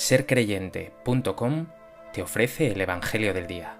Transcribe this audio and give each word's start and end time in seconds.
sercreyente.com 0.00 1.66
te 2.14 2.22
ofrece 2.22 2.72
el 2.72 2.80
Evangelio 2.80 3.34
del 3.34 3.46
Día. 3.46 3.76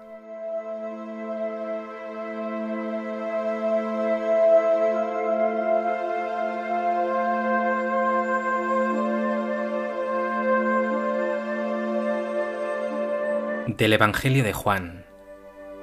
Del 13.65 13.93
Evangelio 13.93 14.43
de 14.43 14.53
Juan. 14.53 15.05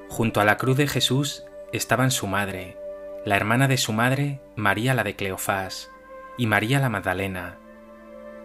Junto 0.09 0.41
a 0.41 0.45
la 0.45 0.57
cruz 0.57 0.77
de 0.77 0.86
Jesús 0.86 1.45
estaban 1.73 2.12
su 2.12 2.29
madre, 2.29 2.79
la 3.25 3.34
hermana 3.34 3.66
de 3.66 3.77
su 3.77 3.93
madre, 3.93 4.41
María 4.55 4.95
la 4.95 5.02
de 5.02 5.16
Cleofás, 5.16 5.91
y 6.39 6.46
María 6.46 6.79
la 6.79 6.89
Magdalena. 6.89 7.59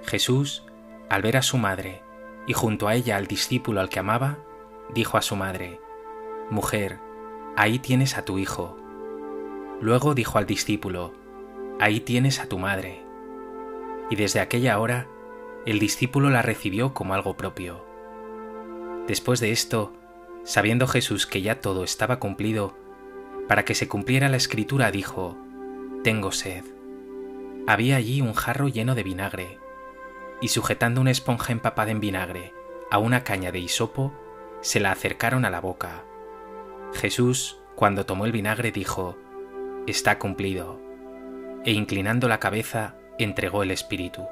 Jesús, 0.05 0.65
al 1.13 1.21
ver 1.21 1.37
a 1.37 1.43
su 1.43 1.59
madre 1.59 2.01
y 2.47 2.53
junto 2.53 2.87
a 2.87 2.95
ella 2.95 3.17
al 3.17 3.27
discípulo 3.27 3.81
al 3.81 3.89
que 3.89 3.99
amaba, 3.99 4.39
dijo 4.95 5.15
a 5.15 5.21
su 5.21 5.35
madre, 5.35 5.79
Mujer, 6.49 6.97
ahí 7.55 7.77
tienes 7.77 8.17
a 8.17 8.25
tu 8.25 8.39
hijo. 8.39 8.75
Luego 9.79 10.15
dijo 10.15 10.39
al 10.39 10.47
discípulo, 10.47 11.13
Ahí 11.79 11.99
tienes 11.99 12.39
a 12.39 12.47
tu 12.47 12.57
madre. 12.57 13.03
Y 14.09 14.15
desde 14.15 14.39
aquella 14.39 14.79
hora 14.79 15.07
el 15.67 15.77
discípulo 15.77 16.31
la 16.31 16.41
recibió 16.41 16.95
como 16.95 17.13
algo 17.13 17.37
propio. 17.37 17.85
Después 19.07 19.39
de 19.39 19.51
esto, 19.51 19.93
sabiendo 20.43 20.87
Jesús 20.87 21.27
que 21.27 21.43
ya 21.43 21.61
todo 21.61 21.83
estaba 21.83 22.17
cumplido, 22.17 22.75
para 23.47 23.65
que 23.65 23.75
se 23.75 23.87
cumpliera 23.87 24.29
la 24.29 24.37
escritura 24.37 24.89
dijo, 24.89 25.37
Tengo 26.03 26.31
sed. 26.31 26.63
Había 27.67 27.97
allí 27.97 28.19
un 28.21 28.33
jarro 28.33 28.67
lleno 28.67 28.95
de 28.95 29.03
vinagre 29.03 29.62
y 30.43 30.49
sujetando 30.49 30.99
una 30.99 31.11
esponja 31.11 31.53
empapada 31.53 31.91
en 31.91 32.01
vinagre 32.01 32.51
a 32.91 32.97
una 32.97 33.23
caña 33.23 33.53
de 33.53 33.59
hisopo, 33.59 34.13
se 34.59 34.81
la 34.81 34.91
acercaron 34.91 35.45
a 35.45 35.49
la 35.49 35.61
boca. 35.61 36.03
Jesús, 36.93 37.59
cuando 37.75 38.05
tomó 38.05 38.25
el 38.25 38.33
vinagre, 38.33 38.73
dijo, 38.73 39.17
Está 39.87 40.19
cumplido, 40.19 40.81
e 41.63 41.71
inclinando 41.71 42.27
la 42.27 42.41
cabeza, 42.41 42.95
entregó 43.17 43.63
el 43.63 43.71
Espíritu. 43.71 44.27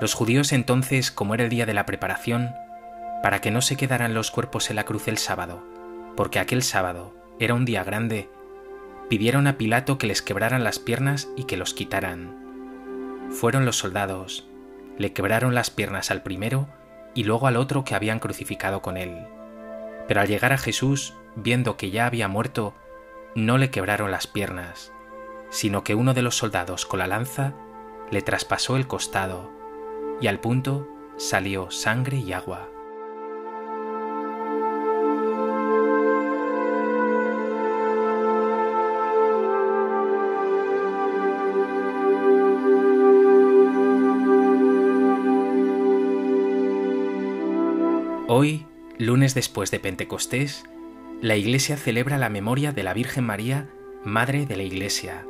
Los 0.00 0.14
judíos 0.14 0.50
entonces, 0.50 1.10
como 1.10 1.34
era 1.34 1.44
el 1.44 1.50
día 1.50 1.66
de 1.66 1.74
la 1.74 1.84
preparación, 1.84 2.54
para 3.22 3.42
que 3.42 3.50
no 3.50 3.60
se 3.60 3.76
quedaran 3.76 4.14
los 4.14 4.30
cuerpos 4.30 4.70
en 4.70 4.76
la 4.76 4.84
cruz 4.84 5.08
el 5.08 5.18
sábado, 5.18 5.62
porque 6.16 6.38
aquel 6.38 6.62
sábado 6.62 7.14
era 7.38 7.52
un 7.52 7.66
día 7.66 7.84
grande, 7.84 8.30
pidieron 9.10 9.46
a 9.46 9.58
Pilato 9.58 9.98
que 9.98 10.06
les 10.06 10.22
quebraran 10.22 10.64
las 10.64 10.78
piernas 10.78 11.28
y 11.36 11.44
que 11.44 11.58
los 11.58 11.74
quitaran. 11.74 13.28
Fueron 13.30 13.66
los 13.66 13.76
soldados, 13.76 14.48
le 15.02 15.12
quebraron 15.12 15.52
las 15.52 15.70
piernas 15.70 16.12
al 16.12 16.22
primero 16.22 16.68
y 17.12 17.24
luego 17.24 17.48
al 17.48 17.56
otro 17.56 17.82
que 17.82 17.96
habían 17.96 18.20
crucificado 18.20 18.82
con 18.82 18.96
él. 18.96 19.26
Pero 20.06 20.20
al 20.20 20.28
llegar 20.28 20.52
a 20.52 20.58
Jesús, 20.58 21.14
viendo 21.34 21.76
que 21.76 21.90
ya 21.90 22.06
había 22.06 22.28
muerto, 22.28 22.72
no 23.34 23.58
le 23.58 23.70
quebraron 23.70 24.12
las 24.12 24.28
piernas, 24.28 24.92
sino 25.50 25.82
que 25.82 25.96
uno 25.96 26.14
de 26.14 26.22
los 26.22 26.36
soldados 26.36 26.86
con 26.86 27.00
la 27.00 27.08
lanza 27.08 27.52
le 28.12 28.22
traspasó 28.22 28.76
el 28.76 28.86
costado, 28.86 29.50
y 30.20 30.28
al 30.28 30.38
punto 30.38 30.88
salió 31.16 31.72
sangre 31.72 32.18
y 32.18 32.32
agua. 32.32 32.68
Hoy, 48.34 48.66
lunes 48.96 49.34
después 49.34 49.70
de 49.70 49.78
Pentecostés, 49.78 50.64
la 51.20 51.36
Iglesia 51.36 51.76
celebra 51.76 52.16
la 52.16 52.30
memoria 52.30 52.72
de 52.72 52.82
la 52.82 52.94
Virgen 52.94 53.26
María, 53.26 53.68
Madre 54.06 54.46
de 54.46 54.56
la 54.56 54.62
Iglesia. 54.62 55.26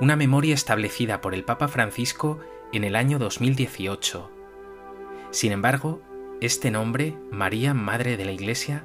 Una 0.00 0.16
memoria 0.16 0.52
establecida 0.52 1.20
por 1.20 1.32
el 1.32 1.44
Papa 1.44 1.68
Francisco 1.68 2.40
en 2.72 2.82
el 2.82 2.96
año 2.96 3.20
2018. 3.20 4.32
Sin 5.30 5.52
embargo, 5.52 6.02
este 6.40 6.72
nombre, 6.72 7.16
María, 7.30 7.72
Madre 7.72 8.16
de 8.16 8.24
la 8.24 8.32
Iglesia, 8.32 8.82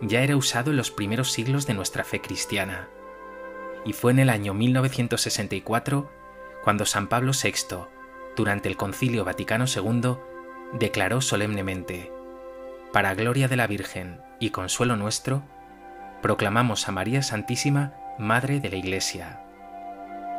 ya 0.00 0.24
era 0.24 0.36
usado 0.36 0.72
en 0.72 0.76
los 0.76 0.90
primeros 0.90 1.30
siglos 1.30 1.68
de 1.68 1.74
nuestra 1.74 2.02
fe 2.02 2.20
cristiana. 2.20 2.88
Y 3.84 3.92
fue 3.92 4.10
en 4.10 4.18
el 4.18 4.28
año 4.28 4.54
1964 4.54 6.10
cuando 6.64 6.84
San 6.84 7.06
Pablo 7.06 7.30
VI, 7.30 7.76
durante 8.34 8.68
el 8.68 8.76
Concilio 8.76 9.24
Vaticano 9.24 9.66
II, 9.72 10.16
declaró 10.80 11.20
solemnemente, 11.20 12.10
para 12.92 13.14
gloria 13.14 13.48
de 13.48 13.56
la 13.56 13.66
Virgen 13.66 14.20
y 14.38 14.50
consuelo 14.50 14.96
nuestro, 14.96 15.42
proclamamos 16.20 16.88
a 16.88 16.92
María 16.92 17.22
Santísima, 17.22 17.94
Madre 18.18 18.60
de 18.60 18.68
la 18.68 18.76
Iglesia. 18.76 19.40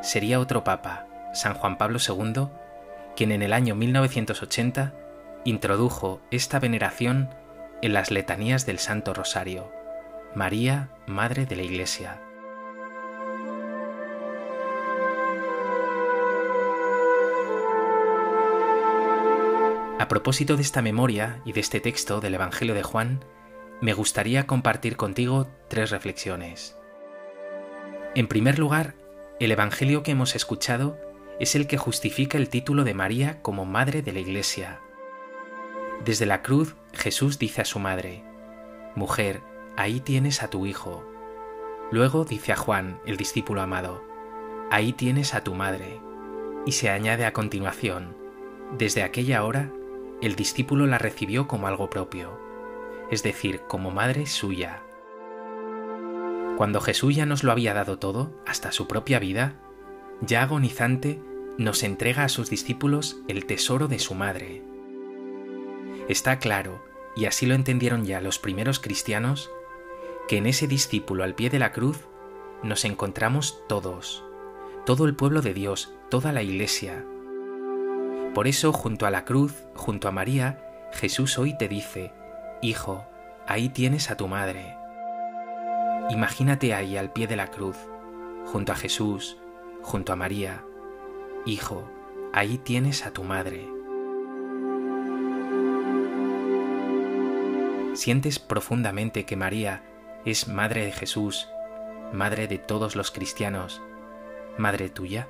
Sería 0.02 0.40
otro 0.40 0.64
Papa, 0.64 1.08
San 1.34 1.56
Juan 1.56 1.78
Pablo 1.78 2.00
II, 2.00 2.50
quien 3.16 3.32
en 3.32 3.42
el 3.42 3.54
año 3.54 3.76
1980 3.76 4.94
introdujo 5.46 6.22
esta 6.30 6.60
veneración 6.60 7.30
en 7.82 7.94
las 7.94 8.12
letanías 8.12 8.66
del 8.66 8.80
Santo 8.80 9.14
Rosario, 9.14 9.72
María, 10.36 10.90
Madre 11.08 11.46
de 11.46 11.56
la 11.56 11.64
Iglesia. 11.64 12.22
A 20.04 20.10
propósito 20.10 20.58
de 20.58 20.64
esta 20.64 20.82
memoria 20.82 21.42
y 21.46 21.54
de 21.54 21.62
este 21.62 21.80
texto 21.80 22.20
del 22.20 22.34
Evangelio 22.34 22.76
de 22.76 22.84
Juan, 22.84 23.24
me 23.80 23.94
gustaría 23.94 24.46
compartir 24.46 24.98
contigo 24.98 25.48
tres 25.70 25.92
reflexiones. 25.92 26.78
En 28.14 28.28
primer 28.28 28.60
lugar, 28.60 28.96
el 29.40 29.54
Evangelio 29.54 30.04
que 30.04 30.12
hemos 30.12 30.36
escuchado 30.36 30.98
es 31.40 31.56
el 31.56 31.68
que 31.68 31.78
justifica 31.78 32.38
el 32.38 32.50
título 32.50 32.84
de 32.84 32.94
María 32.94 33.42
como 33.42 33.64
Madre 33.64 34.02
de 34.02 34.12
la 34.12 34.20
Iglesia. 34.20 34.82
Desde 36.04 36.26
la 36.26 36.42
cruz, 36.42 36.76
Jesús 36.92 37.40
dice 37.40 37.62
a 37.62 37.66
su 37.66 37.80
madre, 37.80 38.26
Mujer, 38.96 39.40
ahí 39.78 40.02
tienes 40.02 40.44
a 40.44 40.50
tu 40.50 40.66
Hijo. 40.66 41.10
Luego 41.94 42.26
dice 42.26 42.52
a 42.52 42.58
Juan, 42.58 43.00
el 43.06 43.16
discípulo 43.16 43.62
amado, 43.62 44.04
Ahí 44.70 44.92
tienes 44.92 45.34
a 45.34 45.46
tu 45.46 45.54
madre. 45.56 46.02
Y 46.66 46.74
se 46.74 46.90
añade 46.90 47.26
a 47.26 47.32
continuación, 47.32 48.18
Desde 48.78 49.04
aquella 49.04 49.46
hora 49.46 49.72
el 50.26 50.36
discípulo 50.36 50.88
la 50.88 50.98
recibió 50.98 51.50
como 51.50 51.68
algo 51.68 51.90
propio, 51.90 52.40
es 53.12 53.24
decir, 53.24 53.60
como 53.68 53.92
madre 53.92 54.26
suya. 54.26 54.82
Cuando 56.56 56.80
Jesús 56.80 57.14
ya 57.14 57.26
nos 57.26 57.44
lo 57.44 57.52
había 57.52 57.74
dado 57.74 58.00
todo, 58.00 58.32
hasta 58.46 58.72
su 58.72 58.88
propia 58.88 59.20
vida, 59.20 59.56
ya 60.22 60.44
agonizante, 60.44 61.20
nos 61.58 61.84
entrega 61.84 62.24
a 62.24 62.30
sus 62.30 62.50
discípulos 62.50 63.18
el 63.28 63.46
tesoro 63.46 63.90
de 63.90 64.00
su 64.00 64.16
madre. 64.16 64.64
Está 66.08 66.40
claro, 66.40 66.82
y 67.18 67.26
así 67.26 67.46
lo 67.46 67.54
entendieron 67.54 68.06
ya 68.06 68.22
los 68.22 68.40
primeros 68.40 68.80
cristianos, 68.80 69.52
que 70.30 70.38
en 70.38 70.46
ese 70.46 70.68
discípulo 70.68 71.26
al 71.26 71.36
pie 71.36 71.50
de 71.50 71.60
la 71.60 71.74
cruz 71.74 72.08
nos 72.64 72.86
encontramos 72.86 73.62
todos, 73.68 74.24
todo 74.86 75.06
el 75.06 75.16
pueblo 75.16 75.42
de 75.42 75.54
Dios, 75.54 75.94
toda 76.10 76.32
la 76.32 76.44
iglesia, 76.44 77.06
por 78.34 78.48
eso, 78.48 78.74
junto 78.74 79.06
a 79.06 79.12
la 79.12 79.26
cruz, 79.26 79.68
junto 79.76 80.08
a 80.08 80.12
María, 80.12 80.90
Jesús 80.92 81.38
hoy 81.38 81.56
te 81.58 81.68
dice, 81.68 82.14
Hijo, 82.62 83.06
ahí 83.46 83.70
tienes 83.70 84.10
a 84.10 84.18
tu 84.18 84.28
madre. 84.28 84.76
Imagínate 86.10 86.74
ahí 86.74 86.98
al 86.98 87.12
pie 87.12 87.28
de 87.28 87.36
la 87.36 87.48
cruz, 87.48 87.78
junto 88.46 88.72
a 88.72 88.76
Jesús, 88.76 89.38
junto 89.84 90.14
a 90.14 90.16
María. 90.16 90.64
Hijo, 91.46 91.90
ahí 92.34 92.58
tienes 92.58 93.06
a 93.06 93.12
tu 93.12 93.24
madre. 93.24 93.68
¿Sientes 97.94 98.40
profundamente 98.40 99.26
que 99.26 99.36
María 99.36 99.84
es 100.26 100.48
madre 100.48 100.86
de 100.86 100.92
Jesús, 100.92 101.48
madre 102.12 102.48
de 102.48 102.58
todos 102.58 102.96
los 102.96 103.12
cristianos, 103.12 103.82
madre 104.58 104.90
tuya? 104.90 105.28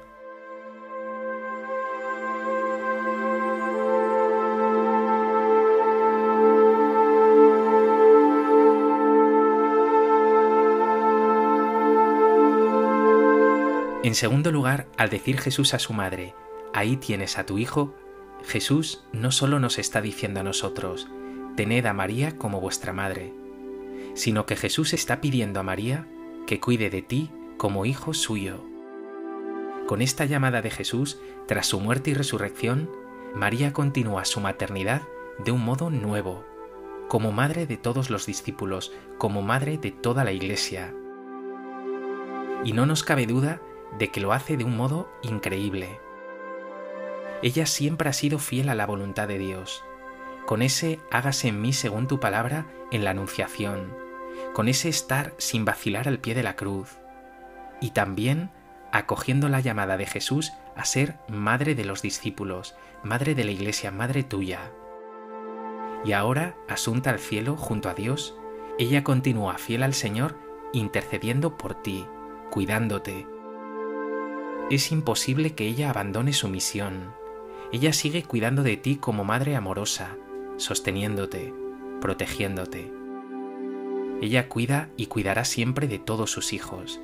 En 14.14 14.18
segundo 14.18 14.52
lugar, 14.52 14.86
al 14.96 15.10
decir 15.10 15.40
Jesús 15.40 15.74
a 15.74 15.80
su 15.80 15.92
madre, 15.92 16.36
ahí 16.72 16.98
tienes 16.98 17.40
a 17.40 17.48
tu 17.48 17.58
hijo, 17.58 17.96
Jesús 18.46 19.04
no 19.12 19.32
solo 19.32 19.60
nos 19.60 19.80
está 19.80 20.02
diciendo 20.02 20.40
a 20.40 20.44
nosotros, 20.44 21.08
tened 21.56 21.84
a 21.88 21.94
María 21.94 22.38
como 22.38 22.62
vuestra 22.62 22.94
madre, 22.94 23.34
sino 24.14 24.46
que 24.46 24.56
Jesús 24.56 24.94
está 24.94 25.20
pidiendo 25.20 25.60
a 25.60 25.64
María 25.64 26.08
que 26.46 26.60
cuide 26.60 26.92
de 26.92 27.02
ti 27.02 27.32
como 27.58 27.88
hijo 27.88 28.14
suyo. 28.14 28.64
Con 29.88 30.00
esta 30.00 30.26
llamada 30.26 30.62
de 30.62 30.70
Jesús, 30.70 31.20
tras 31.48 31.66
su 31.66 31.80
muerte 31.80 32.12
y 32.12 32.14
resurrección, 32.14 32.92
María 33.34 33.74
continúa 33.74 34.26
su 34.26 34.42
maternidad 34.42 35.02
de 35.44 35.50
un 35.50 35.66
modo 35.66 35.90
nuevo, 35.90 36.46
como 37.10 37.32
madre 37.32 37.66
de 37.66 37.78
todos 37.78 38.12
los 38.12 38.28
discípulos, 38.28 38.94
como 39.18 39.42
madre 39.42 39.80
de 39.80 39.90
toda 39.90 40.24
la 40.24 40.34
Iglesia. 40.34 40.94
Y 42.64 42.74
no 42.74 42.86
nos 42.86 43.02
cabe 43.02 43.26
duda 43.26 43.60
de 43.98 44.10
que 44.12 44.22
lo 44.22 44.34
hace 44.34 44.58
de 44.58 44.64
un 44.64 44.76
modo 44.76 45.10
increíble. 45.22 46.00
Ella 47.42 47.66
siempre 47.66 48.10
ha 48.10 48.14
sido 48.14 48.40
fiel 48.40 48.70
a 48.70 48.76
la 48.76 48.86
voluntad 48.86 49.28
de 49.28 49.38
Dios, 49.38 49.84
con 50.46 50.62
ese 50.62 51.00
hágase 51.12 51.50
en 51.50 51.62
mí 51.62 51.74
según 51.74 52.08
tu 52.08 52.20
palabra 52.20 52.68
en 52.92 53.04
la 53.04 53.12
Anunciación, 53.12 53.96
con 54.54 54.68
ese 54.68 54.90
estar 54.90 55.34
sin 55.38 55.66
vacilar 55.66 56.08
al 56.08 56.20
pie 56.20 56.36
de 56.36 56.44
la 56.44 56.56
cruz, 56.56 56.98
y 57.82 57.92
también 57.92 58.52
acogiendo 58.92 59.50
la 59.50 59.60
llamada 59.60 59.98
de 59.98 60.06
Jesús 60.06 60.54
a 60.76 60.86
ser 60.86 61.18
madre 61.28 61.76
de 61.76 61.86
los 61.86 62.02
discípulos, 62.02 62.76
madre 63.04 63.36
de 63.36 63.44
la 63.44 63.52
Iglesia, 63.52 63.92
madre 63.92 64.24
tuya. 64.24 64.72
Y 66.06 66.12
ahora, 66.12 66.56
asunta 66.68 67.10
al 67.10 67.20
cielo 67.20 67.56
junto 67.56 67.90
a 67.90 67.94
Dios, 67.94 68.36
ella 68.78 69.04
continúa 69.04 69.58
fiel 69.58 69.84
al 69.84 69.94
Señor, 69.94 70.38
intercediendo 70.74 71.58
por 71.58 71.82
ti, 71.82 72.06
cuidándote. 72.52 73.28
Es 74.70 74.92
imposible 74.92 75.54
que 75.54 75.68
ella 75.68 75.90
abandone 75.90 76.32
su 76.32 76.48
misión. 76.48 77.14
Ella 77.72 77.92
sigue 77.92 78.24
cuidando 78.24 78.64
de 78.64 78.78
ti 78.78 78.96
como 78.96 79.26
madre 79.26 79.56
amorosa, 79.56 80.16
sosteniéndote, 80.58 81.54
protegiéndote. 82.00 82.92
Ella 84.22 84.48
cuida 84.48 84.90
y 84.96 85.08
cuidará 85.08 85.44
siempre 85.44 85.88
de 85.88 86.00
todos 86.00 86.32
sus 86.32 86.54
hijos, 86.54 87.02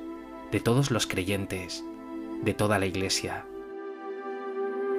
de 0.50 0.60
todos 0.60 0.90
los 0.90 1.06
creyentes, 1.06 1.84
de 2.42 2.54
toda 2.54 2.78
la 2.78 2.86
iglesia. 2.86 3.44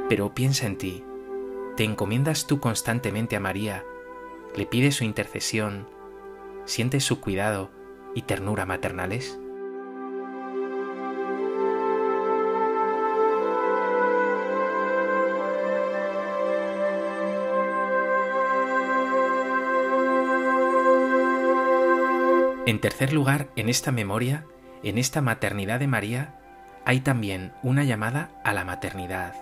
Pero 0.07 0.35
piensa 0.35 0.67
en 0.67 0.77
ti, 0.77 1.03
¿te 1.75 1.83
encomiendas 1.83 2.45
tú 2.45 2.59
constantemente 2.59 3.35
a 3.35 3.39
María, 3.39 3.83
le 4.55 4.67
pides 4.67 4.95
su 4.95 5.03
intercesión, 5.03 5.87
sientes 6.65 7.03
su 7.03 7.21
cuidado 7.21 7.71
y 8.13 8.21
ternura 8.21 8.67
maternales? 8.67 9.40
En 22.67 22.79
tercer 22.79 23.11
lugar, 23.11 23.47
en 23.55 23.69
esta 23.69 23.91
memoria, 23.91 24.45
en 24.83 24.99
esta 24.99 25.19
maternidad 25.21 25.79
de 25.79 25.87
María, 25.87 26.39
hay 26.85 26.99
también 26.99 27.53
una 27.63 27.83
llamada 27.83 28.29
a 28.43 28.53
la 28.53 28.63
maternidad. 28.63 29.33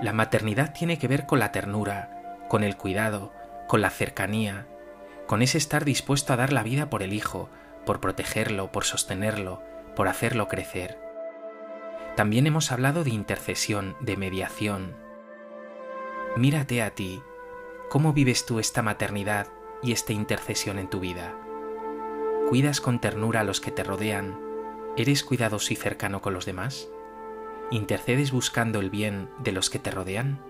La 0.00 0.12
maternidad 0.12 0.72
tiene 0.72 0.98
que 1.00 1.08
ver 1.08 1.26
con 1.26 1.40
la 1.40 1.50
ternura, 1.50 2.46
con 2.48 2.62
el 2.62 2.76
cuidado, 2.76 3.32
con 3.66 3.80
la 3.80 3.90
cercanía, 3.90 4.68
con 5.26 5.42
ese 5.42 5.58
estar 5.58 5.84
dispuesto 5.84 6.32
a 6.32 6.36
dar 6.36 6.52
la 6.52 6.62
vida 6.62 6.88
por 6.88 7.02
el 7.02 7.12
hijo, 7.12 7.50
por 7.84 8.00
protegerlo, 8.00 8.70
por 8.70 8.84
sostenerlo, 8.84 9.60
por 9.96 10.06
hacerlo 10.06 10.46
crecer. 10.46 11.00
También 12.14 12.46
hemos 12.46 12.70
hablado 12.70 13.02
de 13.02 13.10
intercesión, 13.10 13.96
de 13.98 14.16
mediación. 14.16 14.94
Mírate 16.36 16.80
a 16.80 16.90
ti, 16.90 17.20
¿cómo 17.90 18.12
vives 18.12 18.46
tú 18.46 18.60
esta 18.60 18.82
maternidad 18.82 19.48
y 19.82 19.90
esta 19.90 20.12
intercesión 20.12 20.78
en 20.78 20.88
tu 20.88 21.00
vida? 21.00 21.34
¿Cuidas 22.48 22.80
con 22.80 22.98
ternura 22.98 23.40
a 23.40 23.44
los 23.44 23.60
que 23.60 23.70
te 23.70 23.84
rodean? 23.84 24.40
¿Eres 24.96 25.22
cuidadoso 25.22 25.70
y 25.74 25.76
cercano 25.76 26.22
con 26.22 26.32
los 26.32 26.46
demás? 26.46 26.88
¿Intercedes 27.70 28.32
buscando 28.32 28.80
el 28.80 28.88
bien 28.88 29.28
de 29.40 29.52
los 29.52 29.68
que 29.68 29.78
te 29.78 29.90
rodean? 29.90 30.40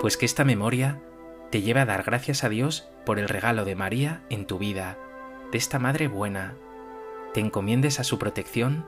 Pues 0.00 0.16
que 0.16 0.24
esta 0.24 0.44
memoria 0.44 0.98
te 1.50 1.60
lleve 1.60 1.80
a 1.80 1.84
dar 1.84 2.04
gracias 2.04 2.42
a 2.42 2.48
Dios 2.48 2.88
por 3.04 3.18
el 3.18 3.28
regalo 3.28 3.66
de 3.66 3.74
María 3.74 4.22
en 4.30 4.46
tu 4.46 4.56
vida, 4.56 4.96
de 5.52 5.58
esta 5.58 5.78
Madre 5.78 6.08
buena, 6.08 6.54
te 7.34 7.40
encomiendes 7.40 8.00
a 8.00 8.04
su 8.04 8.18
protección 8.18 8.86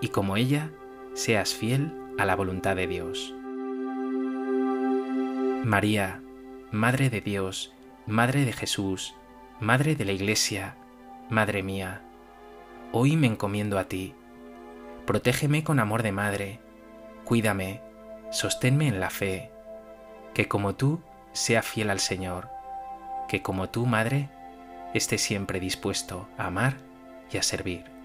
y 0.00 0.08
como 0.08 0.36
ella 0.36 0.70
seas 1.14 1.54
fiel 1.54 1.92
a 2.18 2.24
la 2.24 2.36
voluntad 2.36 2.76
de 2.76 2.86
Dios. 2.86 3.34
María, 5.64 6.22
Madre 6.70 7.10
de 7.10 7.20
Dios, 7.20 7.72
Madre 8.06 8.44
de 8.44 8.52
Jesús, 8.52 9.14
Madre 9.60 9.96
de 9.96 10.04
la 10.04 10.12
Iglesia, 10.12 10.76
Madre 11.28 11.62
mía, 11.62 12.02
hoy 12.92 13.16
me 13.16 13.26
encomiendo 13.26 13.78
a 13.78 13.84
ti. 13.84 14.14
Protégeme 15.06 15.64
con 15.64 15.80
amor 15.80 16.02
de 16.02 16.12
madre, 16.12 16.60
cuídame, 17.24 17.80
sosténme 18.30 18.88
en 18.88 19.00
la 19.00 19.10
fe, 19.10 19.50
que 20.34 20.48
como 20.48 20.74
tú 20.74 21.00
sea 21.32 21.62
fiel 21.62 21.90
al 21.90 22.00
Señor, 22.00 22.48
que 23.28 23.42
como 23.42 23.68
tú, 23.68 23.86
Madre, 23.86 24.28
esté 24.94 25.18
siempre 25.18 25.60
dispuesto 25.60 26.28
a 26.38 26.46
amar 26.46 26.76
y 27.32 27.38
a 27.38 27.42
servir. 27.42 27.95